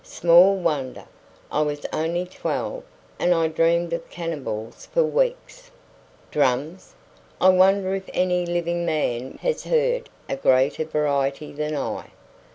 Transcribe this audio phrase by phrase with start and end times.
[0.03, 1.03] "Small wonder!
[1.51, 2.81] I was only twelve;
[3.19, 5.69] and I dreamed of cannibals for weeks."
[6.31, 6.95] "Drums!
[7.39, 12.09] I wonder if any living man has heard a greater variety than I?